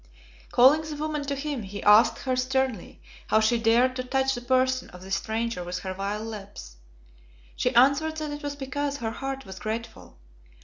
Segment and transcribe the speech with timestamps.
[0.51, 4.41] Calling the woman to him he asked her sternly how she dared to touch the
[4.41, 6.77] person of this stranger with her vile lips.
[7.55, 10.17] She answered that it was because her heart was grateful.